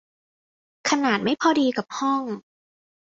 [0.89, 2.23] ขนาดไม่พอดีกับห้อง